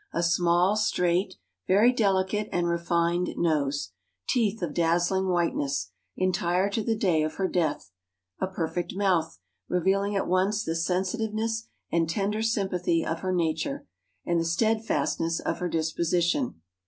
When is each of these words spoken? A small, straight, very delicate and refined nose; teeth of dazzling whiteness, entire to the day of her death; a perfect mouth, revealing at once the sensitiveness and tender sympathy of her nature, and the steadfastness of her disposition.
A 0.13 0.23
small, 0.23 0.75
straight, 0.77 1.35
very 1.67 1.93
delicate 1.93 2.49
and 2.51 2.67
refined 2.67 3.35
nose; 3.37 3.91
teeth 4.27 4.63
of 4.63 4.73
dazzling 4.73 5.27
whiteness, 5.29 5.91
entire 6.17 6.71
to 6.71 6.81
the 6.81 6.95
day 6.95 7.21
of 7.21 7.35
her 7.35 7.47
death; 7.47 7.91
a 8.39 8.47
perfect 8.47 8.95
mouth, 8.95 9.37
revealing 9.69 10.15
at 10.15 10.25
once 10.25 10.63
the 10.63 10.75
sensitiveness 10.75 11.67
and 11.91 12.09
tender 12.09 12.41
sympathy 12.41 13.05
of 13.05 13.19
her 13.19 13.31
nature, 13.31 13.85
and 14.25 14.39
the 14.39 14.43
steadfastness 14.45 15.39
of 15.39 15.59
her 15.59 15.69
disposition. 15.69 16.55